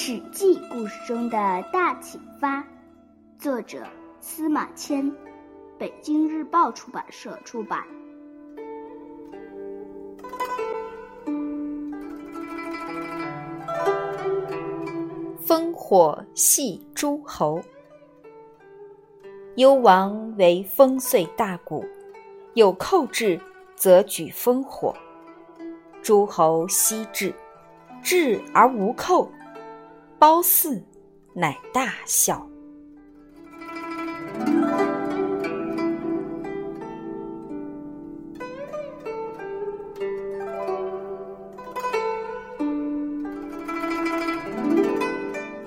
[0.02, 1.36] 《史记》故事中的
[1.70, 2.64] 大启发，
[3.38, 3.86] 作者
[4.18, 5.14] 司马迁，
[5.76, 7.84] 北京日报出版社出版。
[15.44, 17.60] 烽火戏诸侯，
[19.56, 21.84] 幽王为烽燧大鼓，
[22.54, 23.38] 有寇至，
[23.76, 24.94] 则举烽火。
[26.00, 27.34] 诸侯悉至，
[28.02, 29.30] 至而无寇。
[30.20, 30.84] 褒姒
[31.32, 32.46] 乃大笑。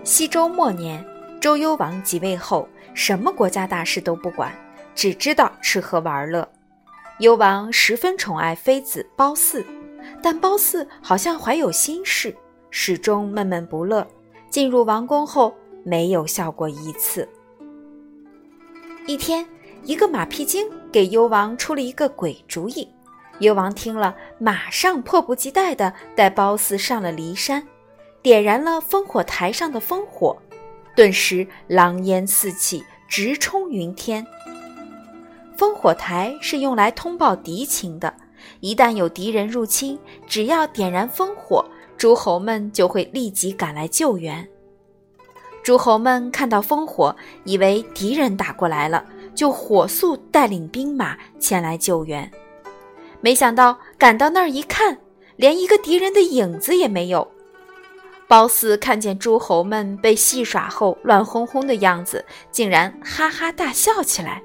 [0.04, 1.04] 西周末年，
[1.42, 4.54] 周幽王即位后，什么国家大事都不管，
[4.94, 6.48] 只知道吃喝玩乐。
[7.18, 9.66] 幽王十分宠爱妃子褒姒，
[10.22, 12.36] 但褒姒好像怀有心事，
[12.70, 14.08] 始终闷闷不乐。
[14.54, 15.52] 进入王宫后，
[15.84, 17.28] 没有笑过一次。
[19.08, 19.44] 一天，
[19.82, 22.88] 一个马屁精给幽王出了一个鬼主意。
[23.40, 27.68] 幽王听了，马上迫不及待地带褒姒上了骊山，
[28.22, 30.38] 点燃了烽火台上的烽火，
[30.96, 34.24] 顿时狼烟四起，直冲云天。
[35.58, 38.14] 烽火台是用来通报敌情的，
[38.60, 41.66] 一旦有敌人入侵，只要点燃烽火。
[42.04, 44.46] 诸侯们就会立即赶来救援。
[45.64, 52.30] 诸侯们看到烽火，以为敌人打过来了，就火速带领兵马前来救援。
[53.22, 54.98] 没想到赶到那儿一看，
[55.38, 57.26] 连一个敌人的影子也没有。
[58.28, 64.44] 褒姒看见诸侯们被戏耍后乱哄哄的样子，竟然哈哈大笑起来。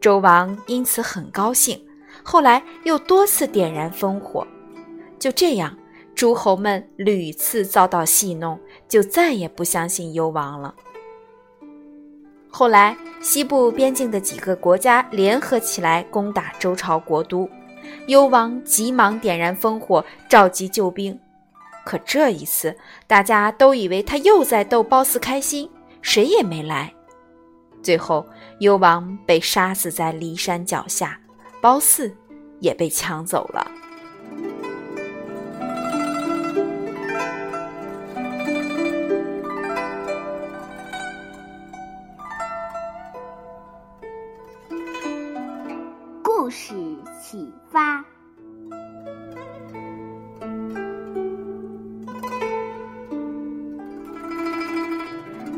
[0.00, 1.78] 周王因此很高兴，
[2.22, 4.46] 后来又多次点燃烽火。
[5.18, 5.76] 就这样。
[6.20, 10.74] 诸侯们屡次遭到戏弄，就再也不相信幽王了。
[12.50, 17.48] 后来，西部边境的几个国家联合起来攻打周朝国都，
[18.06, 21.18] 幽王急忙点燃烽火，召集救兵。
[21.86, 22.76] 可这一次，
[23.06, 25.70] 大家都以为他又在逗褒姒开心，
[26.02, 26.92] 谁也没来。
[27.82, 28.26] 最后，
[28.58, 31.18] 幽王被杀死在骊山脚下，
[31.62, 32.14] 褒姒
[32.58, 33.79] 也被抢走了。
[46.50, 46.74] 故事
[47.22, 48.04] 启发，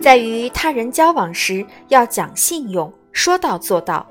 [0.03, 4.07] 在与他人交往时要讲信用，说到做到，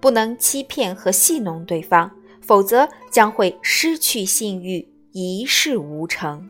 [0.00, 2.10] 不能欺骗和戏弄对方，
[2.40, 6.48] 否则将会失去信誉，一事无成。